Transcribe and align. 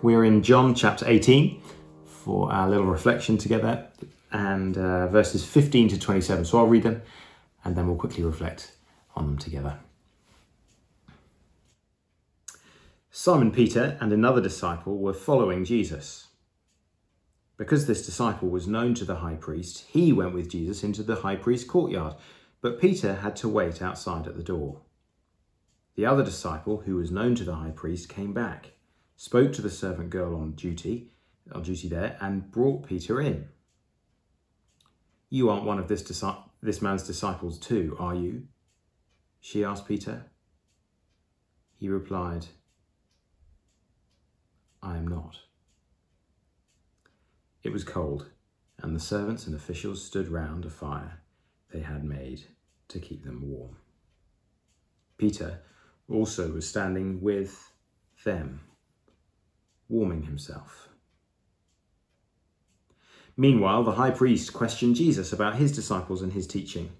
We're 0.00 0.24
in 0.24 0.44
John 0.44 0.76
chapter 0.76 1.04
18 1.08 1.60
for 2.04 2.52
our 2.52 2.70
little 2.70 2.86
reflection 2.86 3.36
together 3.36 3.88
and 4.30 4.78
uh, 4.78 5.08
verses 5.08 5.44
15 5.44 5.88
to 5.88 5.98
27. 5.98 6.44
So 6.44 6.58
I'll 6.58 6.68
read 6.68 6.84
them 6.84 7.02
and 7.64 7.74
then 7.74 7.88
we'll 7.88 7.96
quickly 7.96 8.22
reflect 8.22 8.76
on 9.16 9.26
them 9.26 9.38
together. 9.38 9.80
Simon 13.10 13.50
Peter 13.50 13.98
and 14.00 14.12
another 14.12 14.40
disciple 14.40 14.98
were 14.98 15.12
following 15.12 15.64
Jesus. 15.64 16.28
Because 17.56 17.88
this 17.88 18.06
disciple 18.06 18.48
was 18.48 18.68
known 18.68 18.94
to 18.94 19.04
the 19.04 19.16
high 19.16 19.34
priest, 19.34 19.84
he 19.88 20.12
went 20.12 20.32
with 20.32 20.48
Jesus 20.48 20.84
into 20.84 21.02
the 21.02 21.16
high 21.16 21.34
priest's 21.34 21.68
courtyard, 21.68 22.14
but 22.60 22.80
Peter 22.80 23.16
had 23.16 23.34
to 23.34 23.48
wait 23.48 23.82
outside 23.82 24.28
at 24.28 24.36
the 24.36 24.44
door. 24.44 24.82
The 25.96 26.06
other 26.06 26.24
disciple, 26.24 26.82
who 26.86 26.94
was 26.94 27.10
known 27.10 27.34
to 27.34 27.42
the 27.42 27.56
high 27.56 27.72
priest, 27.72 28.08
came 28.08 28.32
back, 28.32 28.74
spoke 29.18 29.52
to 29.52 29.60
the 29.60 29.68
servant 29.68 30.10
girl 30.10 30.36
on 30.36 30.52
duty, 30.52 31.10
on 31.52 31.60
duty 31.60 31.88
there, 31.88 32.16
and 32.20 32.52
brought 32.52 32.86
Peter 32.86 33.20
in. 33.20 33.48
You 35.28 35.50
aren't 35.50 35.64
one 35.64 35.80
of 35.80 35.88
this, 35.88 36.02
this 36.62 36.80
man's 36.80 37.02
disciples 37.02 37.58
too, 37.58 37.96
are 37.98 38.14
you? 38.14 38.44
She 39.40 39.64
asked 39.64 39.88
Peter. 39.88 40.26
He 41.76 41.88
replied, 41.88 42.46
I 44.80 44.96
am 44.96 45.08
not. 45.08 45.36
It 47.64 47.72
was 47.72 47.82
cold, 47.82 48.30
and 48.78 48.94
the 48.94 49.00
servants 49.00 49.48
and 49.48 49.56
officials 49.56 50.02
stood 50.04 50.28
round 50.28 50.64
a 50.64 50.70
fire 50.70 51.20
they 51.72 51.80
had 51.80 52.04
made 52.04 52.44
to 52.86 53.00
keep 53.00 53.24
them 53.24 53.42
warm. 53.50 53.78
Peter 55.18 55.58
also 56.08 56.52
was 56.52 56.68
standing 56.68 57.20
with 57.20 57.72
them, 58.24 58.60
warming 59.88 60.24
himself. 60.24 60.88
Meanwhile, 63.36 63.84
the 63.84 63.92
high 63.92 64.10
priest 64.10 64.52
questioned 64.52 64.96
Jesus 64.96 65.32
about 65.32 65.56
his 65.56 65.70
disciples 65.70 66.22
and 66.22 66.32
his 66.32 66.46
teaching. 66.46 66.90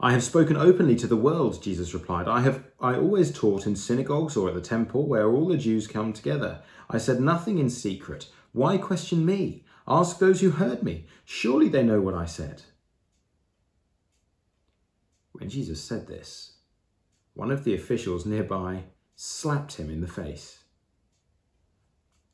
I 0.00 0.10
have 0.10 0.24
spoken 0.24 0.56
openly 0.56 0.96
to 0.96 1.06
the 1.06 1.16
world, 1.16 1.62
Jesus 1.62 1.94
replied. 1.94 2.26
I 2.26 2.40
have 2.40 2.64
I 2.80 2.96
always 2.96 3.32
taught 3.32 3.68
in 3.68 3.76
synagogues 3.76 4.36
or 4.36 4.48
at 4.48 4.54
the 4.54 4.60
temple 4.60 5.06
where 5.06 5.30
all 5.30 5.46
the 5.46 5.56
Jews 5.56 5.86
come 5.86 6.12
together. 6.12 6.62
I 6.90 6.98
said 6.98 7.20
nothing 7.20 7.58
in 7.58 7.70
secret. 7.70 8.28
Why 8.50 8.76
question 8.76 9.24
me? 9.24 9.64
Ask 9.86 10.18
those 10.18 10.40
who 10.40 10.50
heard 10.50 10.82
me. 10.82 11.06
Surely 11.24 11.68
they 11.68 11.84
know 11.84 12.00
what 12.00 12.14
I 12.14 12.24
said. 12.24 12.62
When 15.30 15.48
Jesus 15.48 15.80
said 15.82 16.08
this, 16.08 16.54
one 17.34 17.52
of 17.52 17.62
the 17.62 17.74
officials 17.74 18.26
nearby 18.26 18.84
slapped 19.14 19.76
him 19.76 19.88
in 19.88 20.00
the 20.00 20.08
face. 20.08 20.61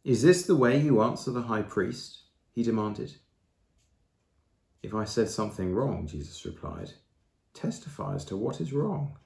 Is 0.05 0.23
this 0.23 0.47
the 0.47 0.57
way 0.57 0.81
you 0.81 1.03
answer 1.03 1.31
the 1.31 1.43
high 1.43 1.63
priest? 1.63 2.21
he 2.53 2.63
demanded. 2.63 3.15
If 4.83 4.95
I 4.95 5.05
said 5.05 5.29
something 5.29 5.75
wrong, 5.75 6.07
Jesus 6.07 6.45
replied, 6.45 6.93
testify 7.55 8.15
as 8.15 8.25
to 8.27 8.37
what 8.37 8.61
is 8.61 8.73
wrong. 8.73 9.17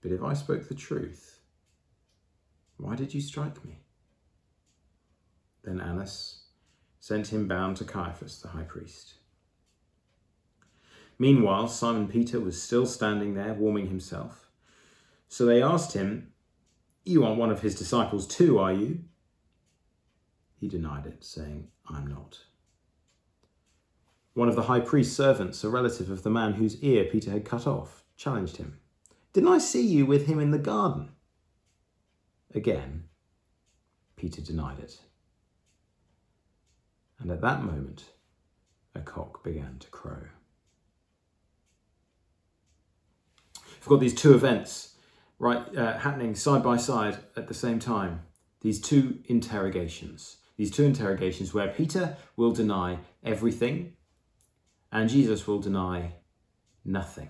But 0.00 0.12
if 0.12 0.22
I 0.22 0.34
spoke 0.34 0.68
the 0.68 0.74
truth, 0.74 1.40
why 2.76 2.94
did 2.94 3.14
you 3.14 3.20
strike 3.20 3.64
me? 3.64 3.80
Then 5.64 5.80
Annas 5.80 6.44
sent 7.00 7.32
him 7.32 7.48
bound 7.48 7.76
to 7.78 7.84
Caiaphas, 7.84 8.40
the 8.40 8.48
high 8.48 8.62
priest. 8.64 9.14
Meanwhile, 11.18 11.68
Simon 11.68 12.08
Peter 12.08 12.38
was 12.38 12.60
still 12.60 12.86
standing 12.86 13.34
there, 13.34 13.54
warming 13.54 13.88
himself. 13.88 14.48
So 15.28 15.46
they 15.46 15.62
asked 15.62 15.94
him, 15.94 16.32
You 17.04 17.24
aren't 17.24 17.38
one 17.38 17.50
of 17.50 17.62
his 17.62 17.74
disciples 17.74 18.26
too, 18.26 18.58
are 18.58 18.72
you? 18.72 19.04
He 20.58 20.68
denied 20.68 21.06
it, 21.06 21.24
saying, 21.24 21.68
I'm 21.88 22.06
not. 22.06 22.38
One 24.34 24.48
of 24.48 24.56
the 24.56 24.62
high 24.62 24.80
priest's 24.80 25.16
servants, 25.16 25.64
a 25.64 25.68
relative 25.68 26.10
of 26.10 26.22
the 26.22 26.30
man 26.30 26.54
whose 26.54 26.82
ear 26.82 27.04
Peter 27.04 27.30
had 27.30 27.44
cut 27.44 27.66
off, 27.66 28.04
challenged 28.16 28.56
him. 28.56 28.78
Didn't 29.32 29.52
I 29.52 29.58
see 29.58 29.86
you 29.86 30.06
with 30.06 30.26
him 30.26 30.40
in 30.40 30.50
the 30.50 30.58
garden? 30.58 31.10
Again, 32.54 33.04
Peter 34.16 34.40
denied 34.40 34.78
it. 34.78 35.00
And 37.18 37.30
at 37.30 37.40
that 37.42 37.62
moment, 37.62 38.04
a 38.94 39.00
cock 39.00 39.42
began 39.44 39.76
to 39.80 39.88
crow. 39.88 40.24
We've 43.86 43.88
got 43.88 44.00
these 44.00 44.14
two 44.14 44.34
events 44.34 44.96
right 45.38 45.76
uh, 45.76 45.98
happening 45.98 46.34
side 46.34 46.62
by 46.62 46.76
side 46.76 47.18
at 47.36 47.48
the 47.48 47.54
same 47.54 47.78
time. 47.78 48.22
These 48.62 48.80
two 48.80 49.20
interrogations. 49.26 50.38
These 50.56 50.70
two 50.70 50.84
interrogations 50.84 51.52
where 51.52 51.68
Peter 51.68 52.16
will 52.36 52.52
deny 52.52 52.98
everything 53.22 53.94
and 54.90 55.10
Jesus 55.10 55.46
will 55.46 55.58
deny 55.58 56.12
nothing. 56.84 57.28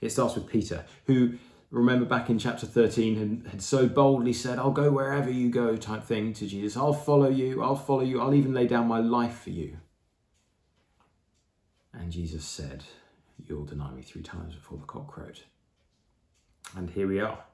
It 0.00 0.10
starts 0.10 0.34
with 0.34 0.46
Peter, 0.46 0.84
who, 1.06 1.34
remember 1.70 2.04
back 2.04 2.28
in 2.28 2.38
chapter 2.38 2.66
13, 2.66 3.16
had, 3.16 3.52
had 3.52 3.62
so 3.62 3.88
boldly 3.88 4.34
said, 4.34 4.58
I'll 4.58 4.70
go 4.70 4.90
wherever 4.90 5.30
you 5.30 5.48
go, 5.48 5.76
type 5.76 6.04
thing 6.04 6.34
to 6.34 6.46
Jesus. 6.46 6.76
I'll 6.76 6.92
follow 6.92 7.30
you, 7.30 7.62
I'll 7.62 7.76
follow 7.76 8.02
you, 8.02 8.20
I'll 8.20 8.34
even 8.34 8.52
lay 8.52 8.66
down 8.66 8.86
my 8.86 8.98
life 8.98 9.40
for 9.40 9.50
you. 9.50 9.78
And 11.92 12.12
Jesus 12.12 12.44
said, 12.44 12.84
You'll 13.46 13.64
deny 13.64 13.90
me 13.90 14.02
three 14.02 14.22
times 14.22 14.54
before 14.54 14.78
the 14.78 14.84
cock 14.84 15.08
crowed. 15.08 15.40
And 16.76 16.90
here 16.90 17.06
we 17.06 17.20
are. 17.20 17.44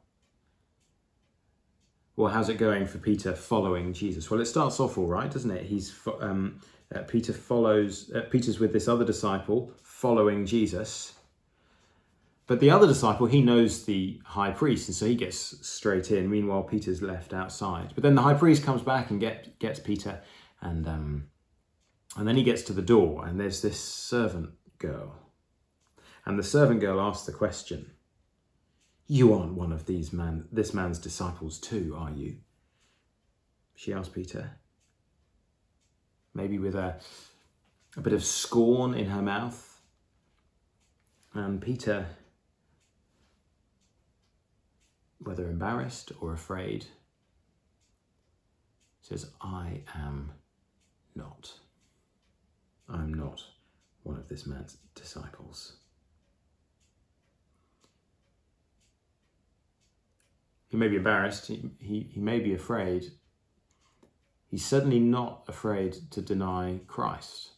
Well, 2.20 2.31
how's 2.31 2.50
it 2.50 2.58
going 2.58 2.86
for 2.86 2.98
Peter 2.98 3.34
following 3.34 3.94
Jesus? 3.94 4.31
Well, 4.31 4.42
it 4.42 4.44
starts 4.44 4.78
off 4.78 4.98
all 4.98 5.06
right, 5.06 5.31
doesn't 5.31 5.50
it? 5.50 5.64
He's 5.64 5.98
um, 6.20 6.60
uh, 6.94 7.00
Peter 7.04 7.32
follows. 7.32 8.12
Uh, 8.14 8.20
Peter's 8.31 8.60
with 8.60 8.75
this 8.75 8.88
other 8.88 9.06
disciple 9.06 9.72
following 9.82 10.44
Jesus, 10.44 11.14
but 12.47 12.60
the 12.60 12.69
other 12.70 12.86
disciple 12.86 13.25
he 13.25 13.41
knows 13.41 13.86
the 13.86 14.20
high 14.22 14.50
priest, 14.50 14.86
and 14.86 14.94
so 14.94 15.06
he 15.06 15.14
gets 15.14 15.66
straight 15.66 16.10
in. 16.10 16.28
Meanwhile, 16.28 16.64
Peter's 16.64 17.00
left 17.00 17.32
outside. 17.32 17.92
But 17.94 18.03
then 18.03 18.16
the 18.16 18.22
high 18.22 18.34
priest 18.34 18.64
comes 18.64 18.82
back 18.82 19.10
and 19.10 19.19
get, 19.19 19.59
gets 19.59 19.80
Peter, 19.80 20.20
and 20.60 20.86
um, 20.86 21.28
and 22.19 22.28
then 22.28 22.36
he 22.36 22.42
gets 22.42 22.60
to 22.64 22.75
the 22.75 22.82
door, 22.82 23.25
and 23.25 23.41
there's 23.41 23.62
this 23.62 23.80
servant 23.80 24.50
girl, 24.76 25.14
and 26.26 26.38
the 26.38 26.42
servant 26.42 26.80
girl 26.80 27.00
asks 27.00 27.25
the 27.25 27.32
question 27.32 27.92
you 29.10 29.34
aren't 29.34 29.54
one 29.54 29.72
of 29.72 29.87
these 29.87 30.12
man, 30.12 30.44
this 30.53 30.72
man's 30.72 30.97
disciples 30.97 31.59
too, 31.59 31.97
are 31.98 32.12
you? 32.12 32.37
She 33.75 33.93
asked 33.93 34.15
Peter. 34.15 34.53
Maybe 36.32 36.60
with 36.60 36.76
a, 36.76 36.94
a 37.97 38.00
bit 38.03 38.12
of 38.12 38.25
scorn 38.25 38.94
in 38.94 39.06
her 39.06 39.21
mouth. 39.21 39.81
And 41.34 41.60
Peter, 41.60 42.06
whether 45.19 45.50
embarrassed 45.50 46.12
or 46.21 46.32
afraid, 46.32 46.87
says, 49.00 49.32
I 49.41 49.81
am 49.92 50.31
not. 51.16 51.53
I'm 52.88 53.12
not 53.12 53.42
one 54.04 54.19
of 54.19 54.28
this 54.28 54.47
man's 54.47 54.77
disciples. 54.94 55.78
He 60.70 60.76
may 60.76 60.88
be 60.88 60.97
embarrassed, 60.97 61.48
he, 61.48 61.69
he, 61.81 62.08
he 62.12 62.20
may 62.20 62.38
be 62.38 62.54
afraid. 62.54 63.10
He's 64.48 64.64
certainly 64.64 65.00
not 65.00 65.42
afraid 65.48 65.97
to 66.12 66.22
deny 66.22 66.81
Christ. 66.86 67.50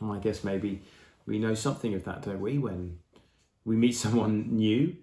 And 0.00 0.10
I 0.10 0.18
guess 0.18 0.42
maybe 0.42 0.82
we 1.26 1.38
know 1.38 1.54
something 1.54 1.92
of 1.94 2.04
that, 2.04 2.22
don't 2.22 2.40
we? 2.40 2.58
When 2.58 2.98
we 3.64 3.76
meet 3.76 3.94
someone 3.96 4.56
new, 4.56 4.96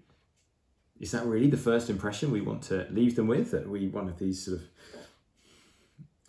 is 0.98 1.12
that 1.12 1.26
really 1.26 1.48
the 1.48 1.56
first 1.56 1.90
impression 1.90 2.32
we 2.32 2.40
want 2.40 2.62
to 2.64 2.86
leave 2.90 3.14
them 3.14 3.28
with? 3.28 3.52
That 3.52 3.68
we 3.68 3.88
one 3.88 4.08
of 4.08 4.18
these 4.18 4.44
sort 4.44 4.58
of 4.58 4.64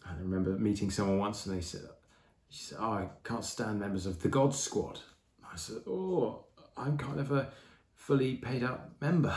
I 0.05 0.13
remember 0.19 0.51
meeting 0.51 0.91
someone 0.91 1.17
once 1.17 1.45
and 1.45 1.57
they 1.57 1.61
said, 1.61 1.81
she 2.49 2.63
said, 2.63 2.77
Oh, 2.79 2.91
I 2.91 3.07
can't 3.23 3.43
stand 3.43 3.79
members 3.79 4.05
of 4.05 4.21
the 4.21 4.29
God 4.29 4.53
Squad. 4.53 4.99
I 5.51 5.55
said, 5.55 5.77
Oh, 5.87 6.45
I'm 6.77 6.97
kind 6.97 7.19
of 7.19 7.31
a 7.31 7.49
fully 7.95 8.35
paid 8.35 8.63
up 8.63 8.91
member 9.01 9.35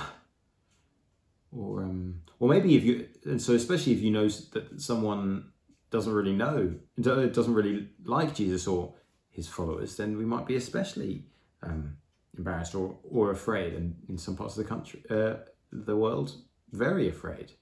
or 1.56 1.82
um, 1.82 2.22
or 2.38 2.48
maybe 2.48 2.76
if 2.76 2.84
you 2.84 3.08
and 3.24 3.40
so 3.40 3.54
especially 3.54 3.92
if 3.92 4.00
you 4.00 4.10
know 4.10 4.28
that 4.28 4.80
someone 4.80 5.50
doesn't 5.90 6.12
really 6.12 6.32
know 6.32 6.74
doesn't 7.00 7.54
really 7.54 7.88
like 8.04 8.34
Jesus 8.34 8.66
or 8.66 8.94
his 9.30 9.48
followers, 9.48 9.96
then 9.96 10.16
we 10.16 10.24
might 10.24 10.46
be 10.46 10.56
especially 10.56 11.24
um, 11.62 11.96
embarrassed 12.36 12.74
or 12.74 12.96
or 13.02 13.30
afraid, 13.30 13.74
and 13.74 13.96
in 14.08 14.18
some 14.18 14.36
parts 14.36 14.56
of 14.56 14.62
the 14.62 14.68
country, 14.68 15.02
uh, 15.10 15.34
the 15.72 15.96
world, 15.96 16.36
very 16.72 17.08
afraid 17.08 17.52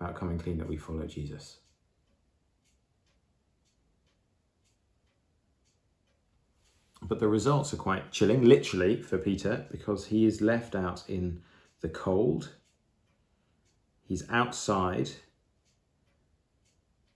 about 0.00 0.14
coming 0.14 0.38
clean 0.38 0.58
that 0.58 0.68
we 0.68 0.76
follow 0.76 1.06
Jesus. 1.06 1.58
But 7.02 7.20
the 7.20 7.28
results 7.28 7.74
are 7.74 7.78
quite 7.78 8.12
chilling, 8.12 8.44
literally, 8.44 9.02
for 9.02 9.18
Peter, 9.18 9.66
because 9.70 10.06
he 10.06 10.24
is 10.24 10.40
left 10.40 10.74
out 10.74 11.04
in 11.06 11.42
the 11.80 11.88
cold 11.90 12.54
he's 14.06 14.28
outside. 14.30 15.10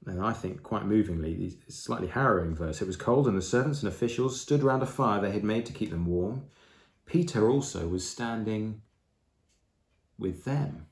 And 0.07 0.23
I 0.25 0.33
think 0.33 0.63
quite 0.63 0.87
movingly, 0.87 1.59
a 1.69 1.73
slightly 1.73 2.09
harrowing 2.09 2.55
verse. 2.55 2.81
It 2.81 2.87
was 2.87 2.97
cold, 2.97 3.29
and 3.29 3.37
the 3.37 3.43
servants 3.43 3.83
and 3.83 3.93
officials 3.93 4.41
stood 4.41 4.63
round 4.63 4.83
a 4.83 4.87
fire 4.87 5.21
they 5.21 5.33
had 5.33 5.45
made 5.45 5.67
to 5.67 5.73
keep 5.73 5.91
them 5.91 6.07
warm. 6.07 6.45
Peter 7.05 7.49
also 7.51 7.89
was 7.89 8.09
standing 8.09 8.83
with 10.19 10.45
them, 10.45 10.87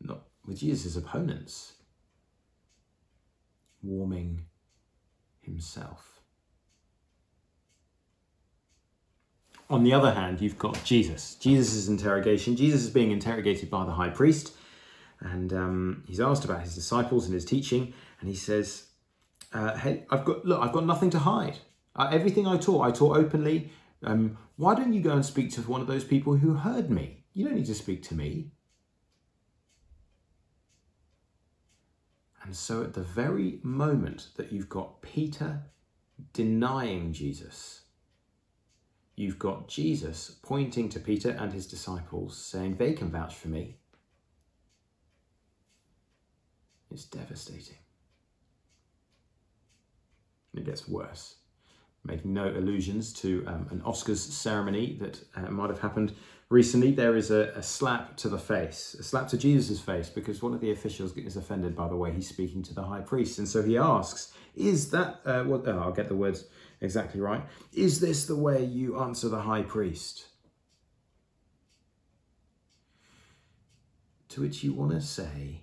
not 0.00 0.24
with 0.46 0.58
Jesus' 0.58 0.96
opponents, 0.96 1.74
warming 3.82 4.44
himself. 5.40 6.20
On 9.70 9.84
the 9.84 9.92
other 9.92 10.12
hand, 10.12 10.40
you've 10.40 10.58
got 10.58 10.82
Jesus. 10.82 11.34
Jesus' 11.34 11.88
interrogation. 11.88 12.56
Jesus 12.56 12.84
is 12.84 12.90
being 12.90 13.10
interrogated 13.10 13.70
by 13.70 13.84
the 13.84 13.92
high 13.92 14.08
priest, 14.08 14.54
and 15.20 15.52
um, 15.52 16.04
he's 16.06 16.20
asked 16.20 16.44
about 16.44 16.62
his 16.62 16.74
disciples 16.74 17.24
and 17.26 17.34
his 17.34 17.44
teaching, 17.44 17.92
and 18.20 18.28
he 18.28 18.34
says, 18.36 18.86
uh, 19.52 19.76
"Hey, 19.76 20.04
I've 20.10 20.24
got 20.24 20.44
look. 20.44 20.60
I've 20.62 20.72
got 20.72 20.86
nothing 20.86 21.10
to 21.10 21.18
hide. 21.18 21.58
Uh, 21.96 22.08
everything 22.12 22.46
I 22.46 22.56
taught, 22.56 22.86
I 22.86 22.90
taught 22.90 23.16
openly. 23.16 23.72
Um, 24.04 24.38
why 24.56 24.74
don't 24.74 24.92
you 24.92 25.00
go 25.00 25.12
and 25.12 25.24
speak 25.24 25.50
to 25.52 25.62
one 25.62 25.80
of 25.80 25.86
those 25.86 26.04
people 26.04 26.36
who 26.36 26.54
heard 26.54 26.90
me? 26.90 27.24
You 27.32 27.44
don't 27.44 27.56
need 27.56 27.66
to 27.66 27.74
speak 27.74 28.02
to 28.04 28.14
me." 28.14 28.52
And 32.48 32.56
so, 32.56 32.82
at 32.82 32.94
the 32.94 33.02
very 33.02 33.60
moment 33.62 34.28
that 34.36 34.52
you've 34.52 34.70
got 34.70 35.02
Peter 35.02 35.64
denying 36.32 37.12
Jesus, 37.12 37.82
you've 39.16 39.38
got 39.38 39.68
Jesus 39.68 40.36
pointing 40.42 40.88
to 40.90 41.00
Peter 41.00 41.36
and 41.38 41.52
his 41.52 41.66
disciples, 41.66 42.38
saying, 42.38 42.76
They 42.76 42.94
can 42.94 43.10
vouch 43.10 43.34
for 43.34 43.48
me. 43.48 43.76
It's 46.90 47.04
devastating. 47.04 47.76
It 50.54 50.64
gets 50.64 50.88
worse. 50.88 51.36
Making 52.04 52.32
no 52.32 52.48
allusions 52.48 53.12
to 53.14 53.44
um, 53.46 53.66
an 53.70 53.80
Oscars 53.80 54.18
ceremony 54.18 54.96
that 55.00 55.22
uh, 55.36 55.50
might 55.50 55.68
have 55.68 55.80
happened 55.80 56.14
recently, 56.48 56.92
there 56.92 57.16
is 57.16 57.30
a, 57.30 57.52
a, 57.54 57.62
slap 57.62 58.16
to 58.16 58.28
the 58.28 58.38
face, 58.38 58.96
a 58.98 59.02
slap 59.02 59.28
to 59.28 59.36
Jesus' 59.36 59.80
face, 59.80 60.08
because 60.08 60.42
one 60.42 60.54
of 60.54 60.60
the 60.60 60.70
officials 60.70 61.14
is 61.16 61.36
offended 61.36 61.76
by 61.76 61.88
the 61.88 61.96
way 61.96 62.12
he's 62.12 62.28
speaking 62.28 62.62
to 62.62 62.74
the 62.74 62.82
high 62.82 63.00
priest. 63.00 63.38
And 63.38 63.48
so 63.48 63.62
he 63.62 63.76
asks, 63.76 64.32
Is 64.54 64.90
that, 64.90 65.20
uh, 65.24 65.44
what, 65.44 65.66
oh, 65.66 65.78
I'll 65.78 65.92
get 65.92 66.08
the 66.08 66.14
words 66.14 66.46
exactly 66.80 67.20
right. 67.20 67.42
Is 67.72 68.00
this 68.00 68.26
the 68.26 68.36
way 68.36 68.64
you 68.64 68.98
answer 69.00 69.28
the 69.28 69.40
high 69.40 69.62
priest? 69.62 70.26
To 74.30 74.42
which 74.42 74.62
you 74.62 74.72
want 74.72 74.92
to 74.92 75.00
say, 75.00 75.62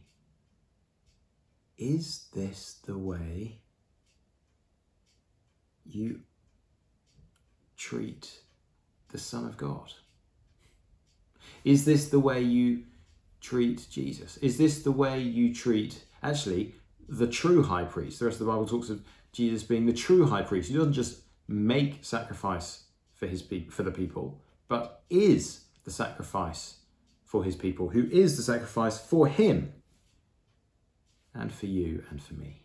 Is 1.77 2.27
this 2.33 2.79
the 2.85 2.97
way 2.97 3.59
you 5.85 6.21
treat 7.77 8.39
the 9.09 9.17
Son 9.17 9.45
of 9.45 9.57
God? 9.57 9.93
Is 11.63 11.85
this 11.85 12.09
the 12.09 12.19
way 12.19 12.41
you 12.41 12.83
treat 13.41 13.87
Jesus? 13.89 14.37
Is 14.37 14.57
this 14.57 14.83
the 14.83 14.91
way 14.91 15.19
you 15.19 15.53
treat, 15.53 16.05
actually, 16.23 16.75
the 17.09 17.27
true 17.27 17.63
high 17.63 17.83
priest? 17.83 18.19
The 18.19 18.25
rest 18.25 18.39
of 18.39 18.47
the 18.47 18.51
Bible 18.51 18.67
talks 18.67 18.89
of 18.89 19.03
Jesus 19.31 19.63
being 19.63 19.85
the 19.85 19.93
true 19.93 20.25
high 20.25 20.43
priest. 20.43 20.69
He 20.69 20.75
doesn't 20.75 20.93
just 20.93 21.21
make 21.47 21.99
sacrifice 22.03 22.85
for 23.13 23.27
his 23.27 23.43
for 23.69 23.83
the 23.83 23.91
people, 23.91 24.41
but 24.67 25.03
is 25.09 25.65
the 25.83 25.91
sacrifice 25.91 26.77
for 27.23 27.43
his 27.43 27.55
people, 27.55 27.89
who 27.89 28.07
is 28.09 28.37
the 28.37 28.43
sacrifice 28.43 28.97
for 28.97 29.27
him 29.27 29.73
and 31.35 31.53
for 31.53 31.67
you 31.67 32.03
and 32.09 32.21
for 32.21 32.33
me. 32.33 32.63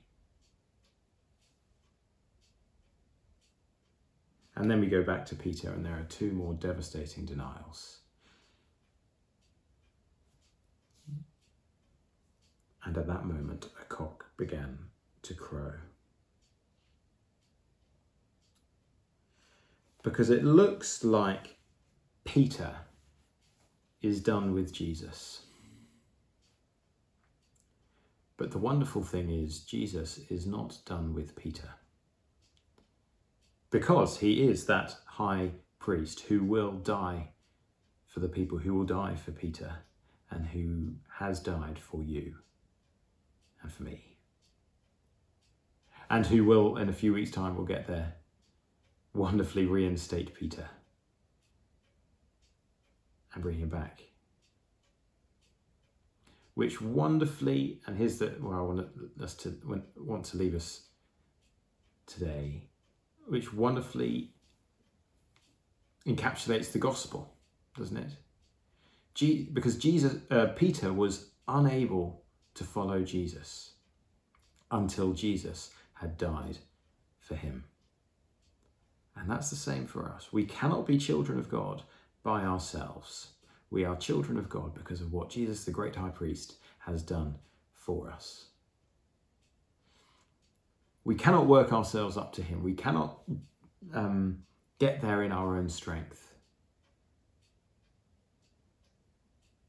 And 4.57 4.71
then 4.71 4.81
we 4.81 4.87
go 4.87 5.03
back 5.03 5.27
to 5.27 5.35
Peter, 5.35 5.71
and 5.71 5.85
there 5.85 5.97
are 5.97 6.07
two 6.09 6.33
more 6.33 6.55
devastating 6.55 7.27
denials. 7.27 8.01
and 12.85 12.97
at 12.97 13.07
that 13.07 13.25
moment 13.25 13.69
a 13.81 13.85
cock 13.85 14.27
began 14.37 14.79
to 15.23 15.35
crow. 15.35 15.75
Because 20.03 20.31
it 20.31 20.45
looks 20.45 21.05
like 21.05 21.57
Peter 22.25 22.75
is 24.01 24.21
done 24.21 24.55
with 24.55 24.73
Jesus. 24.73 25.43
But 28.41 28.53
the 28.53 28.59
wonderful 28.59 29.03
thing 29.03 29.29
is, 29.29 29.61
Jesus 29.61 30.17
is 30.31 30.47
not 30.47 30.79
done 30.87 31.13
with 31.13 31.37
Peter. 31.37 31.75
Because 33.69 34.17
he 34.17 34.49
is 34.49 34.65
that 34.65 34.97
high 35.05 35.51
priest 35.79 36.21
who 36.21 36.43
will 36.43 36.73
die 36.73 37.33
for 38.07 38.21
the 38.21 38.31
people, 38.31 38.57
who 38.57 38.73
will 38.73 38.87
die 38.87 39.15
for 39.15 39.31
Peter, 39.31 39.71
and 40.31 40.47
who 40.47 40.95
has 41.19 41.39
died 41.39 41.79
for 41.79 42.03
you 42.03 42.37
and 43.63 43.71
for 43.71 43.83
me. 43.83 44.17
And 46.09 46.25
who 46.25 46.47
will, 46.47 46.79
in 46.79 46.89
a 46.89 46.95
few 46.95 47.13
weeks' 47.13 47.31
time, 47.31 47.59
will 47.59 47.67
get 47.67 47.87
there, 47.87 48.15
wonderfully 49.13 49.67
reinstate 49.67 50.33
Peter 50.33 50.71
and 53.35 53.43
bring 53.43 53.59
him 53.59 53.69
back. 53.69 54.10
Which 56.55 56.81
wonderfully, 56.81 57.81
and 57.87 57.97
here's 57.97 58.19
the 58.19 58.29
where 58.41 58.59
I 58.59 58.63
want 58.63 58.89
us 59.23 59.35
to 59.37 59.57
want 59.97 60.25
to 60.27 60.37
leave 60.37 60.55
us 60.55 60.83
today, 62.07 62.69
which 63.29 63.55
wonderfully 63.55 64.33
encapsulates 66.07 66.73
the 66.73 66.79
gospel, 66.79 67.35
doesn't 67.77 67.97
it? 67.97 68.13
because 69.53 69.77
Jesus, 69.77 70.17
uh, 70.31 70.47
Peter 70.57 70.93
was 70.93 71.31
unable 71.47 72.23
to 72.55 72.65
follow 72.65 73.03
Jesus 73.03 73.73
until 74.71 75.13
Jesus 75.13 75.71
had 75.95 76.17
died 76.17 76.59
for 77.19 77.35
him. 77.35 77.65
And 79.17 79.29
that's 79.29 79.51
the 79.51 79.57
same 79.57 79.87
for 79.87 80.09
us. 80.09 80.33
We 80.33 80.45
cannot 80.45 80.87
be 80.87 80.97
children 80.97 81.39
of 81.39 81.51
God 81.51 81.83
by 82.23 82.43
ourselves. 82.43 83.29
We 83.71 83.85
are 83.85 83.97
children 83.97 84.37
of 84.37 84.49
God 84.49 84.75
because 84.75 85.01
of 85.01 85.13
what 85.13 85.31
Jesus, 85.31 85.65
the 85.65 85.71
great 85.71 85.95
high 85.95 86.11
priest, 86.11 86.57
has 86.81 87.03
done 87.03 87.37
for 87.73 88.11
us. 88.11 88.47
We 91.05 91.15
cannot 91.15 91.47
work 91.47 91.73
ourselves 91.73 92.17
up 92.17 92.33
to 92.35 92.43
him. 92.43 92.63
We 92.63 92.75
cannot 92.75 93.21
um, 93.95 94.43
get 94.79 95.01
there 95.01 95.23
in 95.23 95.33
our 95.33 95.57
own 95.57 95.69
strength. 95.69 96.35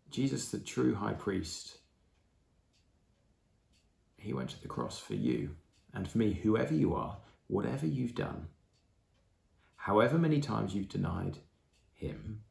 Jesus, 0.10 0.50
the 0.50 0.60
true 0.60 0.94
high 0.94 1.14
priest, 1.14 1.78
he 4.18 4.34
went 4.34 4.50
to 4.50 4.62
the 4.62 4.68
cross 4.68 5.00
for 5.00 5.16
you 5.16 5.56
and 5.94 6.10
for 6.10 6.18
me, 6.18 6.34
whoever 6.34 6.74
you 6.74 6.96
are, 6.96 7.18
whatever 7.48 7.86
you've 7.86 8.16
done, 8.16 8.48
however 9.76 10.18
many 10.18 10.40
times 10.40 10.74
you've 10.74 10.90
denied 10.90 11.38
Him. 11.94 12.42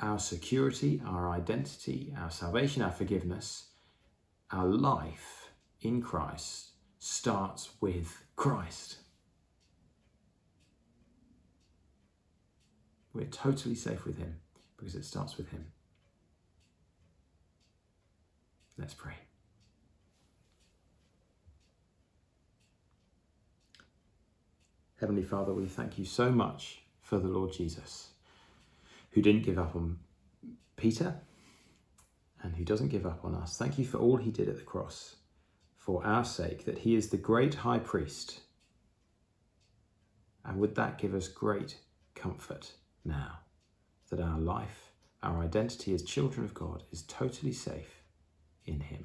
Our 0.00 0.18
security, 0.18 1.02
our 1.04 1.30
identity, 1.30 2.14
our 2.16 2.30
salvation, 2.30 2.82
our 2.82 2.92
forgiveness, 2.92 3.70
our 4.50 4.66
life 4.66 5.50
in 5.80 6.00
Christ 6.00 6.68
starts 6.98 7.70
with 7.80 8.24
Christ. 8.36 8.98
We're 13.12 13.26
totally 13.26 13.74
safe 13.74 14.04
with 14.04 14.18
Him 14.18 14.36
because 14.76 14.94
it 14.94 15.04
starts 15.04 15.36
with 15.36 15.50
Him. 15.50 15.66
Let's 18.78 18.94
pray. 18.94 19.14
Heavenly 25.00 25.22
Father, 25.22 25.52
we 25.52 25.66
thank 25.66 25.98
you 25.98 26.04
so 26.04 26.30
much 26.30 26.82
for 27.00 27.18
the 27.18 27.28
Lord 27.28 27.52
Jesus, 27.52 28.10
who 29.18 29.22
didn't 29.22 29.42
give 29.42 29.58
up 29.58 29.74
on 29.74 29.98
Peter 30.76 31.16
and 32.40 32.54
who 32.54 32.64
doesn't 32.64 32.86
give 32.86 33.04
up 33.04 33.24
on 33.24 33.34
us. 33.34 33.58
Thank 33.58 33.76
you 33.76 33.84
for 33.84 33.98
all 33.98 34.16
he 34.16 34.30
did 34.30 34.48
at 34.48 34.58
the 34.58 34.62
cross 34.62 35.16
for 35.76 36.06
our 36.06 36.24
sake, 36.24 36.66
that 36.66 36.78
he 36.78 36.94
is 36.94 37.08
the 37.08 37.16
great 37.16 37.54
high 37.54 37.80
priest. 37.80 38.42
And 40.44 40.60
would 40.60 40.76
that 40.76 40.98
give 40.98 41.16
us 41.16 41.26
great 41.26 41.78
comfort 42.14 42.74
now 43.04 43.40
that 44.08 44.20
our 44.20 44.38
life, 44.38 44.92
our 45.20 45.42
identity 45.42 45.92
as 45.94 46.04
children 46.04 46.44
of 46.44 46.54
God 46.54 46.84
is 46.92 47.02
totally 47.02 47.52
safe 47.52 48.04
in 48.66 48.78
him. 48.78 49.04